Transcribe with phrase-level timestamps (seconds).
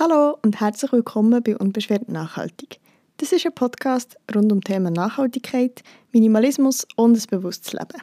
[0.00, 2.78] Hallo und herzlich willkommen bei Unbeschwert Nachhaltig.
[3.16, 5.82] Das ist ein Podcast rund um Themen Nachhaltigkeit,
[6.12, 8.00] Minimalismus und ein bewusstes Leben.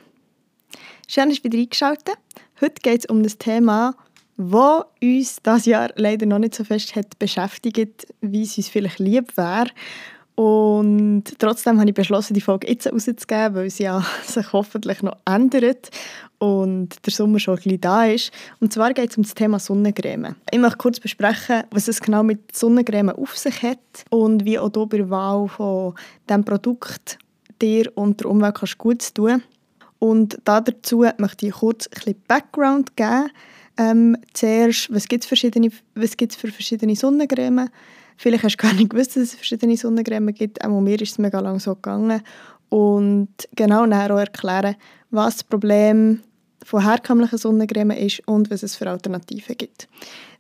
[1.08, 2.18] Schön, dass ihr wieder eingeschaltet
[2.60, 3.96] Heute geht es um das Thema,
[4.36, 9.00] das uns das Jahr leider noch nicht so fest hat beschäftigt, wie es uns vielleicht
[9.00, 9.68] lieb wäre.
[10.36, 15.18] Und trotzdem habe ich beschlossen, die Folge jetzt rauszugeben, weil sie ja sich hoffentlich noch
[15.26, 15.90] ändert
[16.40, 18.32] und der Sommer schon ein bisschen da ist.
[18.60, 20.36] Und zwar geht es um das Thema Sonnencreme.
[20.52, 23.80] Ich möchte kurz besprechen, was es genau mit Sonnencreme auf sich hat
[24.10, 25.96] und wie auch hier bei der Wahl von
[26.30, 27.18] diesem Produkt
[27.62, 29.42] dir und der Umwelt kannst gut tun
[30.00, 33.32] Und dazu möchte ich kurz ein bisschen Background geben.
[33.78, 37.70] Ähm, zuerst, was gibt es für verschiedene Sonnencreme?
[38.18, 40.64] Vielleicht hast du gar nicht gewusst, dass es verschiedene Sonnencreme gibt.
[40.64, 42.22] Auch mir ist es mega lange so gegangen.
[42.70, 44.76] Und genau auch erklären,
[45.12, 46.22] was das Problem
[46.64, 49.88] von herkömmlichen Sonnencreme ist und was es für Alternativen gibt.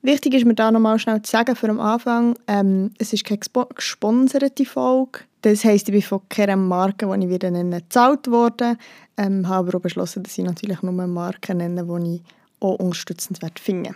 [0.02, 3.40] Wichtig ist mir da nochmal schnell zu sagen für am Anfang, ähm, es ist keine
[3.76, 5.20] gesponserte Folge.
[5.42, 8.78] Das heisst, ich bin von keiner Marke, die ich wieder nenne, gezahlt worden.
[9.17, 12.22] Ähm, habe aber auch beschlossen, dass ich natürlich nur Marken nenne, die ich
[12.60, 13.95] auch unterstützend finde.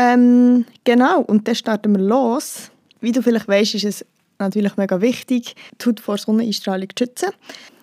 [0.00, 2.70] Ähm, genau, und dann starten wir los.
[3.02, 4.06] Wie du vielleicht weißt, ist es
[4.38, 7.30] natürlich mega wichtig, die Haut vor Sonneneinstrahlung zu schützen.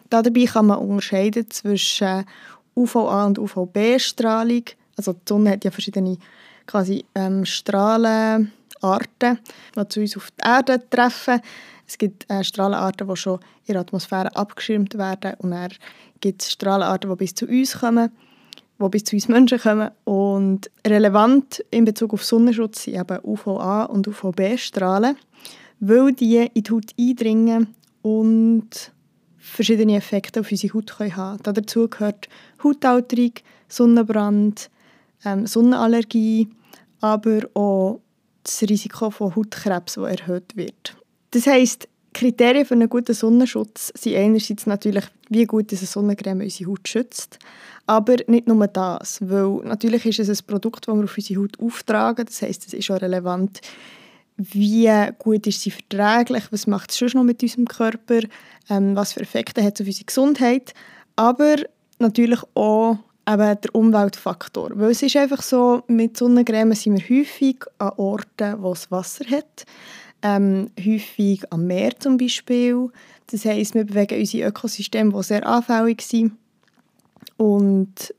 [0.10, 2.26] Dabei kann man unterscheiden zwischen
[2.76, 4.64] UVA und UVB-Strahlung.
[4.96, 6.18] Also die Sonne hat ja verschiedene
[6.66, 8.50] quasi, ähm, Strahlenarten,
[9.76, 11.40] die zu uns auf die Erde treffen.
[11.88, 15.70] Es gibt äh, Strahlenarten, die schon in der Atmosphäre abgeschirmt werden und dann
[16.20, 18.10] gibt es Strahlenarten, die bis zu uns kommen
[18.80, 19.92] die bis zu uns Menschen kommen.
[20.04, 25.18] Und relevant in Bezug auf Sonnenschutz sind eben UVA und UVB-Strahlen,
[25.80, 28.92] weil die in die Haut eindringen und
[29.38, 31.40] verschiedene Effekte auf unsere Haut haben können.
[31.44, 32.28] Dazu gehört
[32.64, 33.34] Hautalterung,
[33.68, 34.70] Sonnenbrand,
[35.26, 36.50] ähm, Sonnenallergie,
[37.02, 38.02] aber auch
[38.44, 40.98] das Risiko von Hautkrebs, das erhöht wird.
[41.32, 41.88] Das heisst,
[42.18, 47.38] Kriterien für einen guten Sonnenschutz sind einerseits natürlich, wie gut eine Sonnencreme unsere Haut schützt,
[47.86, 51.60] aber nicht nur das, weil natürlich ist es ein Produkt, das wir auf unsere Haut
[51.60, 53.62] auftragen, das heißt, es ist auch relevant,
[54.36, 54.90] wie
[55.20, 58.22] gut ist sie verträglich, was macht es schon noch mit unserem Körper,
[58.68, 60.74] ähm, was für Effekte hat es auf unsere Gesundheit,
[61.16, 61.58] aber
[62.00, 62.98] natürlich auch
[63.30, 68.56] eben der Umweltfaktor, weil es ist einfach so, mit Sonnencreme sind wir häufig an Orten,
[68.64, 69.68] wo es Wasser hat,
[70.22, 72.90] ähm, häufig am Meer zum Beispiel.
[73.28, 76.34] Das heisst, wir bewegen unsere Ökosysteme, die sehr anfällig sind
[77.38, 78.14] und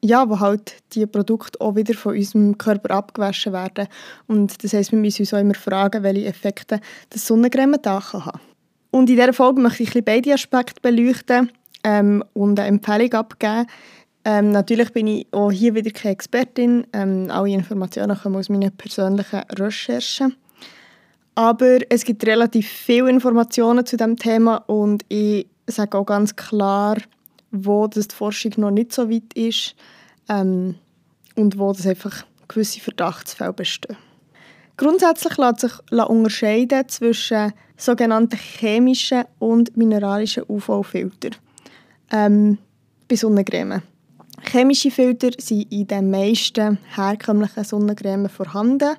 [0.00, 3.88] ja, wo halt die Produkte auch wieder von unserem Körper abgewaschen werden.
[4.26, 8.26] Und das heisst, wir müssen uns auch immer fragen, welche Effekte das Sonnencreme da kann
[8.26, 8.40] haben.
[8.90, 11.50] Und in dieser Folge möchte ich beide Aspekte beleuchten
[11.84, 13.66] ähm, und eine Empfehlung abgeben.
[14.24, 16.86] Ähm, natürlich bin ich auch hier wieder keine Expertin.
[16.92, 20.36] Ähm, alle Informationen kommen aus meinen persönlichen Recherchen.
[21.38, 26.96] Aber es gibt relativ viele Informationen zu dem Thema und ich sage auch ganz klar,
[27.52, 29.76] wo das die Forschung noch nicht so weit ist
[30.28, 30.74] ähm,
[31.36, 33.96] und wo das einfach gewisse Verdachtsfälle bestehen.
[34.76, 41.36] Grundsätzlich lässt sich unterscheiden zwischen sogenannten chemischen und mineralischen UV-Filtern
[42.10, 42.58] ähm,
[43.06, 43.82] bei Sonnencreme.
[44.42, 48.96] Chemische Filter sind in den meisten herkömmlichen Sonnencremen vorhanden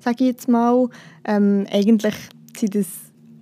[0.00, 0.88] sage ich jetzt mal.
[1.24, 2.14] Ähm, eigentlich
[2.56, 2.86] sind das,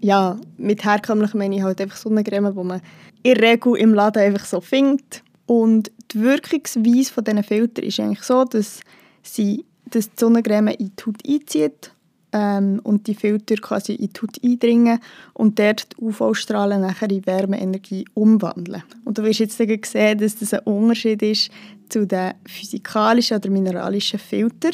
[0.00, 2.80] ja, mit herkömmlich meine ich halt einfach Sonnencreme, die man
[3.22, 5.22] in der Regel im Laden einfach so findet.
[5.46, 8.80] Und die Wirkungsweise von diesen Filtern ist eigentlich so, dass
[9.22, 11.92] sie dass die Sonnencreme in die Haut einzieht
[12.32, 15.00] ähm, und die Filter quasi in die Haut eindringen
[15.34, 18.82] und dort die UV-Strahlen nachher in Wärmeenergie umwandeln.
[19.04, 21.50] Und du wirst jetzt sehen, dass das ein Unterschied ist
[21.88, 24.72] zu den physikalischen oder mineralischen Filtern.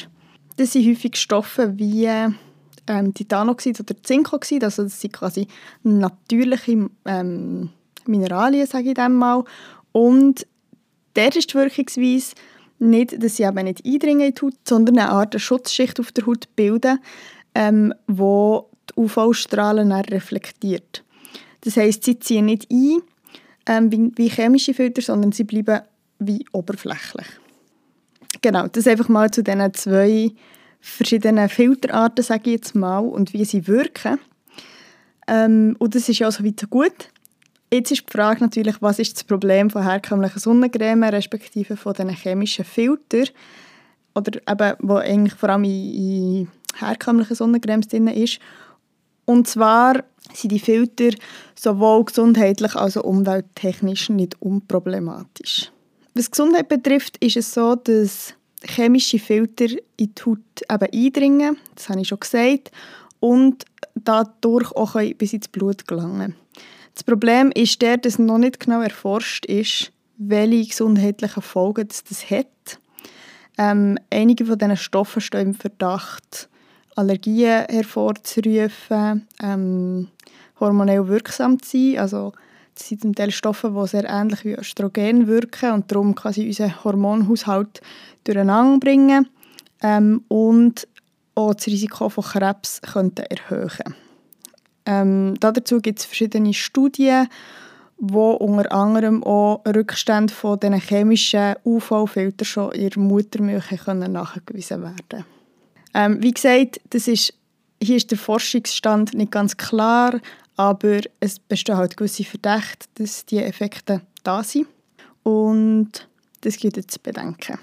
[0.56, 2.06] Das sind häufig Stoffe wie
[2.86, 5.48] ähm, Titanoxid oder Zinkoxid, also das sind quasi
[5.82, 7.70] natürliche ähm,
[8.06, 9.44] Mineralien, sage ich dem mal.
[9.92, 10.46] Und
[11.16, 12.34] der ist die Wirkungsweise
[12.78, 16.26] nicht, dass sie eben nicht eindringen in die Haut, sondern eine Art Schutzschicht auf der
[16.26, 16.98] Haut bilden,
[17.54, 21.04] ähm, wo die UV-Strahlen reflektiert.
[21.62, 23.00] Das heißt, sie ziehen nicht ein
[23.66, 25.80] ähm, wie, wie chemische Filter, sondern sie bleiben
[26.18, 27.26] wie oberflächlich.
[28.44, 30.30] Genau, das einfach mal zu diesen zwei
[30.78, 34.18] verschiedenen Filterarten, sage ich jetzt mal, und wie sie wirken.
[35.26, 37.08] Ähm, und das ist ja so weit so gut.
[37.72, 42.10] Jetzt ist die Frage natürlich, was ist das Problem von herkömmlichen Sonnencreme, respektive von diesen
[42.10, 43.30] chemischen Filtern,
[44.14, 48.40] oder eben, wo eigentlich vor allem in, in herkömmlichen Sonnencremes drin ist.
[49.24, 50.04] Und zwar
[50.34, 51.16] sind die Filter
[51.54, 55.72] sowohl gesundheitlich als auch umwelttechnisch nicht unproblematisch.
[56.14, 58.34] Was Gesundheit betrifft, ist es so, dass
[58.64, 59.66] chemische Filter
[59.96, 60.38] in die Haut
[60.70, 62.70] eben eindringen, das habe ich schon gesagt,
[63.18, 63.64] und
[63.96, 66.36] dadurch auch bis ins Blut gelangen.
[66.94, 72.78] Das Problem ist der, dass noch nicht genau erforscht ist, welche gesundheitlichen Folgen das, hat.
[73.58, 76.48] Ähm, einige von diesen Stoffen stehen im Verdacht,
[76.94, 80.08] Allergien hervorzurufen, ähm,
[80.60, 81.98] hormonell wirksam zu sein.
[81.98, 82.32] Also,
[82.74, 86.84] das sind zum Teil Stoffe, die sehr ähnlich wie Östrogen wirken und darum quasi unseren
[86.84, 87.80] Hormonhaushalt
[88.24, 89.28] durcheinander bringen
[89.82, 90.88] ähm, und
[91.34, 93.94] auch das Risiko von Krebs könnten erhöhen.
[94.86, 97.28] Ähm, dazu gibt es verschiedene Studien,
[97.96, 105.24] wo unter anderem auch Rückstände von diesen chemischen UV-Filtern schon in der Muttermilch nachgewiesen werden
[105.94, 107.32] ähm, Wie gesagt, das ist,
[107.80, 110.20] hier ist der Forschungsstand nicht ganz klar,
[110.56, 114.66] aber es bestehen halt gewisse Verdächte, dass diese Effekte da sind.
[115.22, 116.08] Und
[116.42, 117.58] das gilt jetzt zu bedenken.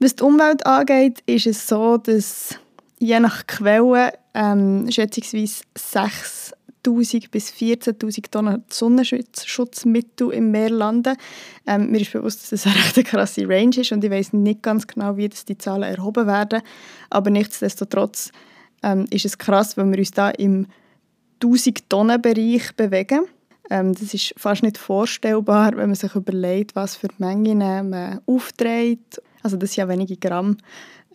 [0.00, 2.58] Was die Umwelt angeht, ist es so, dass
[2.98, 11.16] je nach Quelle ähm, schätzungsweise 6'000 bis 14'000 Tonnen Sonnenschutzmittel im Meer landen.
[11.66, 14.62] Ähm, mir ist bewusst, dass das eine recht krasse Range ist und ich weiß nicht
[14.62, 16.62] ganz genau, wie das die Zahlen erhoben werden.
[17.10, 18.32] Aber nichtsdestotrotz
[18.82, 20.66] ähm, ist es krass, wenn wir uns da im
[21.42, 23.26] 1000 Tonnen Bereich bewegen.
[23.70, 27.58] Ähm, das ist fast nicht vorstellbar, wenn man sich überlegt, was für Mengen
[27.90, 29.22] man aufträgt.
[29.42, 30.56] Also das sind ja wenige Gramm.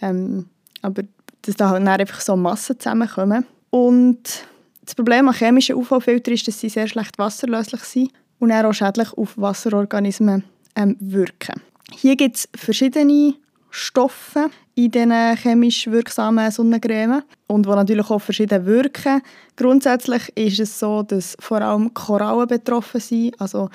[0.02, 0.48] Ähm,
[0.82, 1.04] aber
[1.42, 3.46] dass da halt einfach so Massen zusammenkommen.
[3.70, 4.48] Und
[4.84, 9.12] das Problem an chemischen UV-Filtern ist, dass sie sehr schlecht wasserlöslich sind und auch schädlich
[9.14, 10.44] auf Wasserorganismen
[10.76, 11.62] ähm, wirken.
[11.92, 13.36] Hier gibt es verschiedene
[13.78, 19.22] Stoffe in diesen chemisch wirksamen Sonnencremen und die natürlich auch verschieden wirken.
[19.58, 23.70] Grundsätzlich ist es so, dass vor allem Korallen betroffen sind, also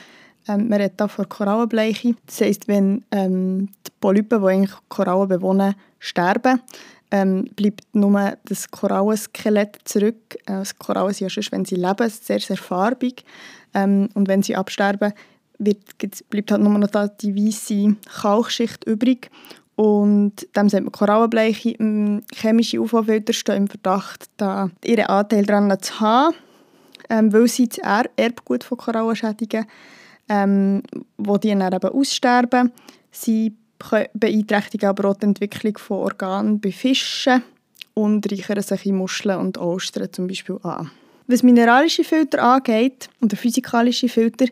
[0.48, 2.14] ähm, man redet hier von Korallenbleiche.
[2.24, 6.62] Das heisst, wenn ähm, die Polypen, die eigentlich Korallen bewohnen, sterben,
[7.10, 10.36] ähm, bleibt nur das Korallenskelett zurück.
[10.46, 13.22] Äh, das Korallen sind ja schon, wenn sie leben, sehr, sehr farbig.
[13.74, 15.12] Ähm, und wenn sie absterben,
[15.58, 15.78] wird,
[16.30, 19.30] bleibt halt nur noch die weiße Kalkschicht übrig.
[19.80, 21.70] Und dem sagt man Korallenbleiche.
[21.80, 26.34] Ähm, chemische UV-Filter im Verdacht, da ihren Anteil daran zu haben,
[27.08, 29.64] ähm, weil sie das er Erbgut von Korallen schädigen,
[30.28, 30.82] ähm,
[31.16, 32.72] wo die dann eben aussterben.
[33.10, 33.54] Sie
[34.12, 37.42] beeinträchtigen aber auch die Entwicklung von Organen bei Fischen
[37.94, 40.90] und reichern sich in Muscheln und Austern zum Beispiel an.
[41.26, 44.44] Was mineralische Filter angeht und physikalische Filter,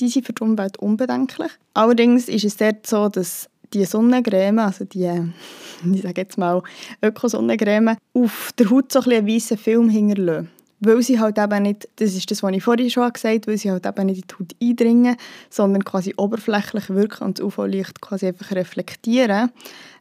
[0.00, 1.52] die sind für die Umwelt unbedenklich.
[1.74, 5.08] Allerdings ist es dort so, dass die Sonnencreme, also die,
[5.94, 6.62] ich sage jetzt mal
[7.02, 10.50] Ökosonnencreme, auf der Haut so ein einen weißen Film hinterlassen
[10.80, 13.58] weil sie halt eben nicht, das ist das, was ich vorhin schon gesagt habe, weil
[13.58, 15.16] sie halt eben nicht in die Haut eindringen,
[15.50, 19.50] sondern quasi oberflächlich wirken und das UV-Licht quasi einfach reflektieren,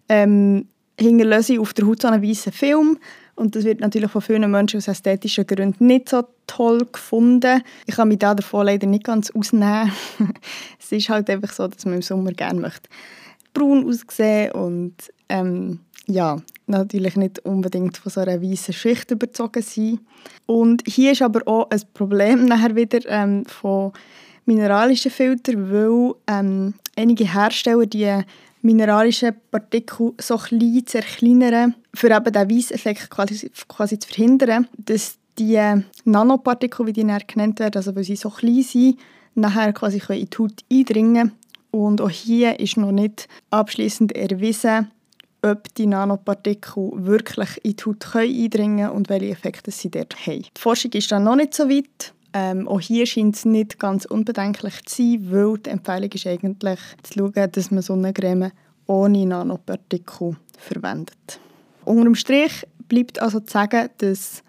[0.07, 0.68] ähm,
[0.98, 2.98] hinterlassen sie auf der Haut so einen weißen Film
[3.36, 7.62] und das wird natürlich von vielen Menschen aus ästhetischen Gründen nicht so toll gefunden.
[7.86, 9.92] Ich kann mich da davon leider nicht ganz ausnehmen.
[10.80, 12.89] es ist halt einfach so, dass man im Sommer gerne möchte
[13.54, 14.96] braun aussehen und
[15.30, 20.00] ähm, ja, natürlich nicht unbedingt von so einer weißen Schicht überzogen sein.
[20.46, 23.94] Und hier ist aber auch ein Problem nachher wieder ähm, von
[24.46, 28.24] mineralischen Filtern, weil ähm, einige Hersteller die
[28.62, 35.59] mineralischen Partikel so klein zerkleinern, für eben diesen Weisseffekt quasi, quasi zu verhindern, dass die
[36.04, 39.00] Nanopartikel, wie die genannt werden, also weil sie so klein sind,
[39.35, 41.31] nachher quasi in die Haut eindringen
[41.71, 44.92] Und auch hier ist noch nicht abschließend erwiesen,
[45.42, 50.44] ob die Nanopartikel wirklich in die Haut eindringen können und welche Effekte sie dort haben.
[50.44, 52.14] Die Forschung ist dann noch nicht so weit.
[52.33, 56.80] Ähm, auch hier scheint es nicht ganz unbedenklich zu sein, weil die Empfehlung ist eigentlich
[57.04, 58.52] zu schauen, dass man Sonnencreme
[58.85, 61.40] ohne Nanopartikel verwendet.
[61.85, 64.44] Unter dem Strich bleibt also zu sagen, dass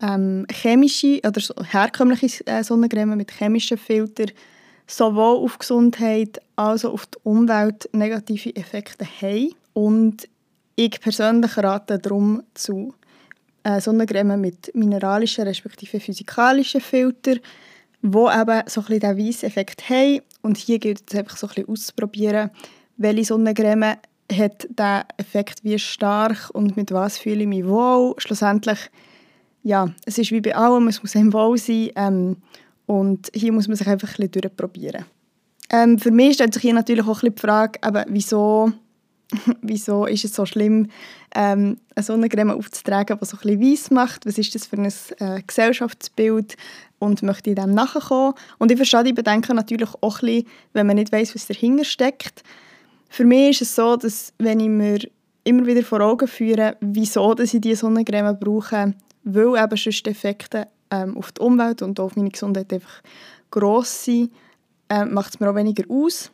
[0.00, 4.30] ähm, chemische oder herkömmliche äh, Sonnencreme mit chemischen Filtern
[4.88, 9.54] sowohl auf Gesundheit als auch auf die Umwelt negative Effekte haben.
[9.74, 10.28] Und
[10.74, 12.94] ich persönlich rate darum zu
[13.62, 17.40] äh, Sonnencreme mit mineralischen respektive physikalischen Filtern,
[18.00, 20.20] wo eben so ein bisschen diesen Weisseffekt haben.
[20.42, 22.50] Und hier gilt es einfach so ein bisschen auszuprobieren,
[22.96, 23.96] welche Sonnencreme
[24.32, 28.14] hat diesen Effekt wie stark und mit was fühle ich mich wohl.
[28.18, 28.78] Schlussendlich,
[29.62, 32.36] ja, es ist wie bei allem, es muss einem wohl sein ähm,
[32.88, 35.04] und hier muss man sich einfach ein bisschen durchprobieren.
[35.70, 38.72] Ähm, für mich stellt sich hier natürlich auch ein bisschen die Frage, eben, wieso
[39.62, 40.88] wieso ist es so schlimm,
[41.34, 44.24] ähm, eine Sonnencreme aufzutragen, die so ein bisschen weiss macht?
[44.24, 46.56] Was ist das für ein äh, Gesellschaftsbild?
[46.98, 48.32] Und möchte ich dem nachkommen?
[48.58, 51.84] Und ich verstehe die Bedenken natürlich auch ein bisschen, wenn man nicht weiß, was dahinter
[51.84, 52.42] steckt.
[53.10, 54.98] Für mich ist es so, dass wenn ich mir
[55.44, 60.68] immer wieder vor Augen führen, wieso dass ich diese Sonnencreme brauche, weil eben sonst Effekte
[60.90, 63.02] ähm, auf die Umwelt und auf meine Gesundheit einfach
[63.50, 64.32] gross sind,
[64.88, 66.30] äh, macht es mir auch weniger aus.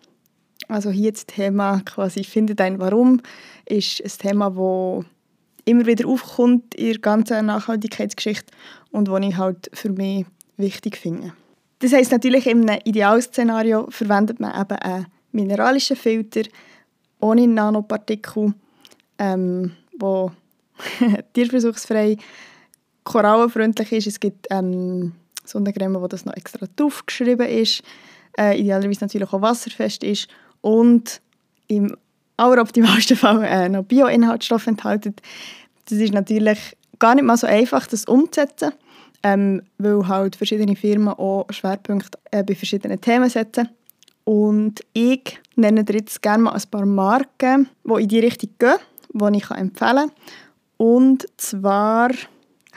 [0.69, 3.21] Also hier das Thema quasi «Finde dein Warum»
[3.67, 5.05] ist ein Thema, das
[5.65, 8.53] immer wieder aufkommt in der ganzen Nachhaltigkeitsgeschichte
[8.91, 11.33] und das ich halt für mich wichtig finde.
[11.81, 16.43] Das heisst natürlich, in einem Idealszenario verwendet man eben einen mineralischen Filter
[17.21, 18.55] ohne Nanopartikel,
[19.19, 20.31] ähm, wo
[21.35, 22.17] tierversuchsfrei,
[23.05, 24.07] korallenfreundlich ist.
[24.07, 25.13] Es gibt ähm,
[25.45, 27.83] Sonnencreme, wo das noch extra draufgeschrieben ist,
[28.39, 30.29] äh, idealerweise natürlich auch wasserfest ist
[30.61, 31.21] und
[31.69, 31.97] im
[32.37, 35.15] alleroptimalsten Fall äh, noch Bioinhaltsstoffe enthalten.
[35.87, 38.73] Das ist natürlich gar nicht mal so einfach, das umzusetzen,
[39.23, 43.69] ähm, weil halt verschiedene Firmen auch Schwerpunkte äh, bei verschiedenen Themen setzen.
[44.25, 48.77] Und ich nenne dir jetzt gerne mal ein paar Marken, die in die Richtung gehen,
[49.13, 50.11] die ich empfehlen kann.
[50.79, 52.11] Und zwar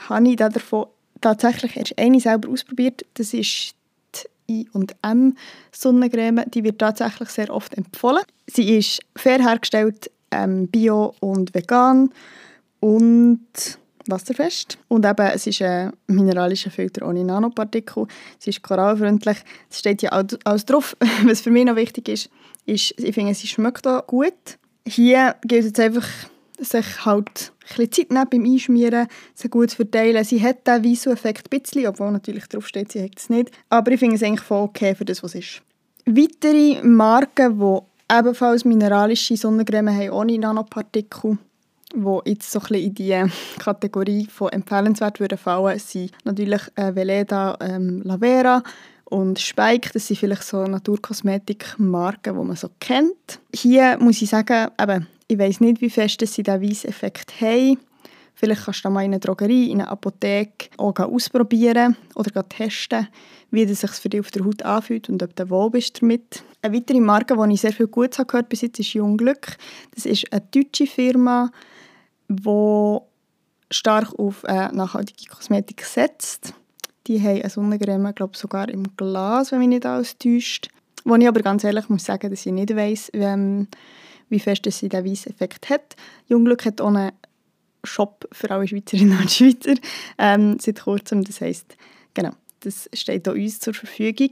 [0.08, 0.86] habe ich davon
[1.20, 3.04] tatsächlich erst eine selber ausprobiert.
[3.14, 3.74] Das ist
[4.48, 5.36] die I&M
[5.72, 6.44] Sonnencreme.
[6.50, 8.22] Die wird tatsächlich sehr oft empfohlen.
[8.46, 12.10] Sie ist fair hergestellt, ähm, bio und vegan
[12.80, 13.40] und
[14.06, 14.78] wasserfest.
[14.88, 18.06] Und eben, es ist ein mineralischer Filter ohne Nanopartikel.
[18.40, 19.38] Es ist korallfreundlich.
[19.70, 20.96] Es steht ja alles drauf.
[21.24, 22.30] Was für mich noch wichtig ist,
[22.66, 24.58] ist, ich finde, sie schmeckt auch gut.
[24.86, 26.08] Hier gilt es einfach,
[26.58, 30.24] sich halt ein Zeit nehmen beim Einschmieren, sie gut verteilen.
[30.24, 33.50] Sie hat diesen Visu-Effekt ein bisschen, obwohl natürlich draufsteht, sie hat es nicht.
[33.68, 35.62] Aber ich finde es eigentlich voll okay für das, was ist.
[36.06, 41.38] Weitere Marken, die ebenfalls mineralische Sonnencreme haben, ohne Nanopartikel,
[41.94, 43.24] die jetzt so ein bisschen in die
[43.58, 48.62] Kategorie von empfehlenswert würden fallen, sind natürlich äh, Veleda, ähm, Lavera
[49.04, 49.90] und Spike.
[49.92, 53.40] Das sind vielleicht so Naturkosmetik-Marken, die man so kennt.
[53.54, 57.78] Hier muss ich sagen, eben, ich weiß nicht, wie fest sie diesen Weisseffekt haben.
[58.34, 63.08] Vielleicht kannst du mal in einer Drogerie, in einer Apotheke auch ausprobieren oder testen,
[63.50, 66.44] wie es sich für dich auf der Haut anfühlt und ob du wohl bist damit.
[66.62, 69.56] Eine weitere Marke, die ich sehr viel Gutes gehört habe ist Jungglück.
[69.94, 71.50] Das ist eine deutsche Firma,
[72.28, 72.98] die
[73.70, 76.54] stark auf äh, nachhaltige Kosmetik setzt.
[77.06, 80.68] Die haben eine Sonnencreme, glaube sogar im Glas, wenn mich nicht alles täuscht.
[81.04, 83.68] Wo ich aber ganz ehrlich muss sagen, dass ich nicht weiss, ähm,
[84.28, 85.96] wie fest sie diesen Weisseffekt hat.
[86.26, 87.12] Jungglück hat auch einen
[87.84, 89.74] Shop für alle Schweizerinnen und Schweizer
[90.18, 91.24] ähm, seit kurzem.
[91.24, 91.76] Das heisst,
[92.14, 94.30] genau, das steht auch uns zur Verfügung.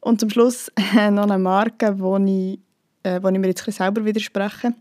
[0.00, 2.58] Und zum Schluss äh, noch eine Marke, wo ich,
[3.02, 4.74] äh, wo ich mir jetzt selber widerspreche,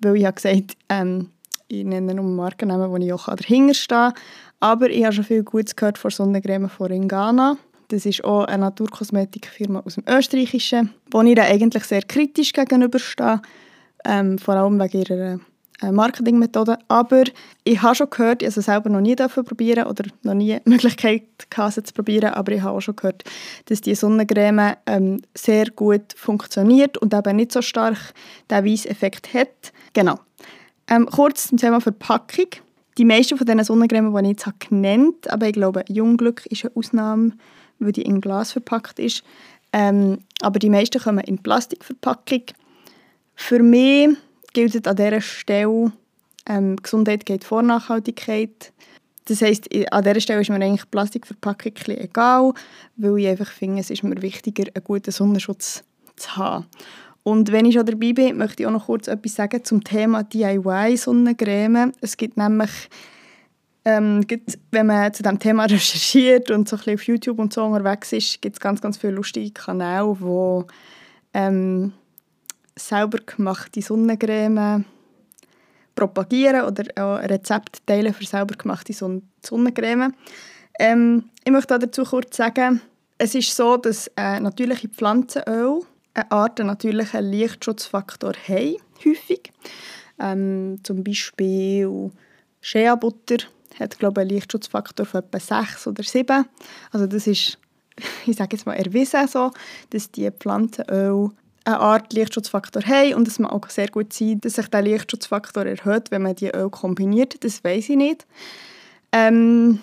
[0.00, 1.30] weil ich habe gesagt, ähm,
[1.68, 4.14] ich nenne nur Markennamen, wo ich auch dahinter stehe.
[4.60, 7.58] Aber ich habe schon viel Gutes gehört von Sonnencreme von Ringana.
[7.88, 13.40] Das ist auch eine Naturkosmetikfirma aus dem Österreichischen, wo ich eigentlich sehr kritisch gegenüberstehe
[14.04, 15.40] ähm, vor allem wegen ihrer
[15.80, 16.78] äh, Marketingmethode.
[16.88, 17.24] Aber
[17.64, 21.22] ich habe schon gehört, ich habe es selber noch nie probieren oder noch nie Möglichkeit
[21.50, 23.24] gehabt, zu probieren, aber ich habe auch schon gehört,
[23.66, 27.98] dass die Sonnencreme ähm, sehr gut funktioniert und eben nicht so stark
[28.50, 29.72] den Weisseffekt hat.
[29.92, 30.18] Genau.
[30.88, 32.48] Ähm, kurz zum Thema Verpackung.
[32.96, 36.64] Die meisten von diesen Sonnencremen, die ich jetzt habe genannt aber ich glaube, Jungglück ist
[36.64, 37.32] eine Ausnahme,
[37.78, 39.22] weil die in Glas verpackt ist.
[39.72, 42.42] Ähm, aber die meisten kommen in Plastikverpackung.
[43.34, 44.16] Für mich
[44.52, 45.92] gilt an dieser Stelle,
[46.46, 48.72] ähm, Gesundheit geht vor Nachhaltigkeit.
[49.26, 52.54] Das heisst, an dieser Stelle ist mir eigentlich Plastikverpackung egal,
[52.96, 55.84] weil ich einfach finde, es ist mir wichtiger, einen guten Sonnenschutz
[56.16, 56.66] zu haben.
[57.22, 60.22] Und wenn ich schon dabei bin, möchte ich auch noch kurz etwas sagen zum Thema
[60.22, 61.92] DIY-Sonnencreme.
[62.00, 62.70] Es gibt nämlich,
[63.88, 67.64] ähm, gibt, wenn man zu diesem Thema recherchiert und so ein auf YouTube und so
[67.64, 70.66] unterwegs ist, gibt es ganz, ganz viele lustige Kanäle, wo
[71.32, 71.92] ähm,
[72.76, 74.84] selber gemachte Sonnencreme
[75.94, 80.12] propagieren oder auch Rezepte teilen für selber gemachte Sonnencreme.
[80.78, 82.82] Ähm, ich möchte dazu kurz sagen,
[83.16, 85.80] es ist so, dass äh, natürliche Pflanzenöl
[86.12, 89.50] eine Art natürlichen Lichtschutzfaktor haben, häufig.
[90.20, 92.10] Ähm, zum Beispiel
[92.60, 93.38] Shea-Butter
[93.80, 96.44] hat glaube einen Lichtschutzfaktor von etwa 6 oder 7.
[96.92, 97.58] Also das ist,
[98.26, 99.50] ich sage jetzt mal, erwiesen so,
[99.90, 101.30] dass die Pflanzenöl
[101.64, 105.66] eine Art Lichtschutzfaktor haben und es mag auch sehr gut sein, dass sich der Lichtschutzfaktor
[105.66, 107.42] erhöht, wenn man die Öl kombiniert.
[107.44, 108.26] Das weiß ich nicht.
[109.12, 109.80] Ähm,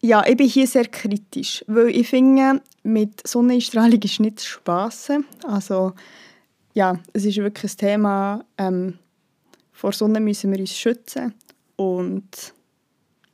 [0.00, 5.26] ja, ich bin hier sehr kritisch, weil ich finde, mit Sonnenstrahlung ist nicht zu spassen.
[5.46, 5.94] Also
[6.74, 8.98] ja, es ist wirklich ein Thema, ähm,
[9.72, 11.34] vor Sonne müssen wir uns schützen
[11.76, 12.54] und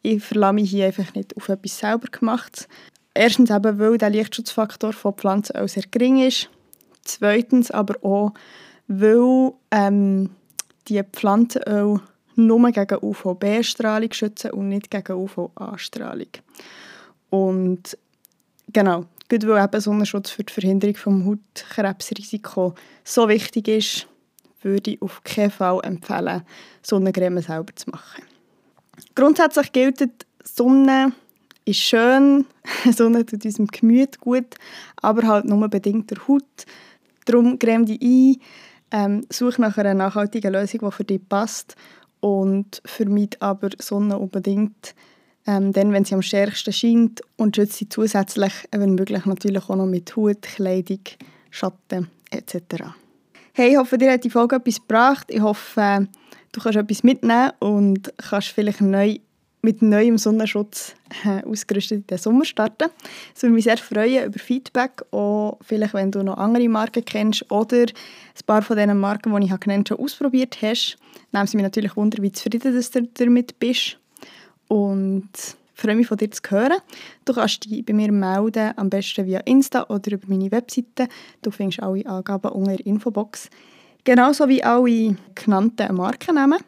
[0.02, 2.68] ich verlasse mich hier einfach nicht auf etwas selber gemacht.
[3.14, 6.48] Erstens eben, weil der Lichtschutzfaktor von Pflanzen auch sehr gering ist
[7.04, 8.32] Zweitens aber auch,
[8.86, 10.30] weil ähm,
[10.88, 12.00] die Pflanzenöl
[12.34, 16.28] nur gegen UVB-Strahlung schützen und nicht gegen UVA-Strahlung.
[17.30, 17.98] Und
[18.72, 24.06] genau, gut weil eben Sonnenschutz für die Verhinderung vom Hautkrebsrisiko so wichtig ist,
[24.62, 26.42] würde ich auf keinen Fall empfehlen,
[26.82, 28.22] Sonnencreme selber zu machen.
[29.14, 30.08] Grundsätzlich gilt,
[30.44, 31.12] Sonne
[31.64, 32.46] ist schön,
[32.92, 34.54] Sonne tut unserem Gemüt gut,
[34.96, 36.44] aber halt nur bedingt der Haut.
[37.24, 38.36] Darum creme dich ein,
[38.90, 41.76] ähm, such nach einer nachhaltigen Lösung, die für dich passt
[42.20, 44.94] und vermeide aber Sonne unbedingt,
[45.46, 49.76] ähm, dann, wenn sie am stärksten scheint und schütze sie zusätzlich, wenn möglich, natürlich auch
[49.76, 51.00] noch mit Hut, Kleidung,
[51.50, 52.94] Schatten etc.
[53.54, 55.26] Hey, ich hoffe, dir hat die Folge etwas gebracht.
[55.28, 56.08] Ich hoffe,
[56.52, 59.18] du kannst etwas mitnehmen und kannst vielleicht neu
[59.60, 62.88] mit neuem Sonnenschutz äh, ausgerüstet in den Sommer starten.
[63.34, 67.48] Es würde mich sehr freuen über Feedback, auch vielleicht wenn du noch andere Marken kennst
[67.52, 70.96] oder ein paar von diesen Marken, die ich genannt habe, schon ausprobiert hast.
[71.30, 73.98] Nehmen sie mich natürlich wunder, wie zufrieden du damit bist.
[74.66, 75.28] Und
[75.74, 76.78] freue mich von dir zu hören.
[77.24, 81.08] Du kannst dich bei mir melden, am besten via Insta oder über meine Webseite.
[81.42, 83.48] Du findest alle Angaben unter der Infobox.
[84.04, 86.58] Genauso wie alle genannten Markennamen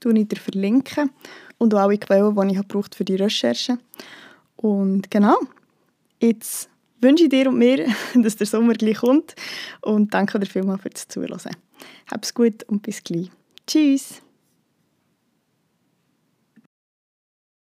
[0.00, 1.10] verlinke ich dir verlinken
[1.58, 3.78] und auch alle Quellen, die ich für die Recherche.
[4.56, 5.38] Und genau,
[6.20, 6.68] jetzt
[7.00, 9.34] wünsche ich dir und mir, dass der Sommer gleich kommt
[9.80, 11.56] und danke dir vielmals fürs Zuhören.
[12.10, 13.30] Hab's gut und bis gleich.
[13.66, 14.22] Tschüss!